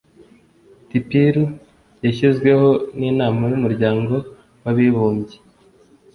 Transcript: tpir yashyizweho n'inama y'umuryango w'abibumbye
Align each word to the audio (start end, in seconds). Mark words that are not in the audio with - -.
tpir 0.89 1.35
yashyizweho 2.05 2.69
n'inama 2.99 3.41
y'umuryango 3.51 4.15
w'abibumbye 4.63 5.37